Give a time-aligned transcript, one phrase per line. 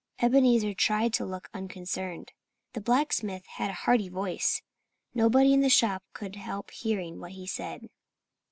[0.19, 2.31] Ebenezer tried to look unconcerned.
[2.73, 4.63] The blacksmith had a hearty voice.
[5.13, 7.85] Nobody in the shop could help hearing what he said.